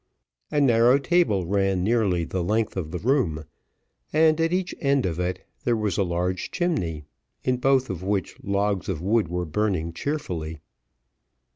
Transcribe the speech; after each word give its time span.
A 0.49 0.59
narrow 0.59 0.97
table 0.97 1.45
ran 1.45 1.83
nearly 1.83 2.23
the 2.25 2.43
length 2.43 2.75
of 2.75 2.89
the 2.89 2.97
room, 2.97 3.45
and, 4.11 4.41
at 4.41 4.51
each 4.51 4.73
end 4.79 5.05
of 5.05 5.19
it, 5.19 5.45
there 5.63 5.77
was 5.77 5.95
a 5.95 6.01
large 6.03 6.49
chimney, 6.49 7.05
in 7.43 7.57
both 7.57 7.87
of 7.87 8.01
which 8.01 8.35
logs 8.43 8.89
of 8.89 8.99
wood 9.03 9.27
were 9.27 9.45
burning 9.45 9.93
cheerfully. 9.93 10.59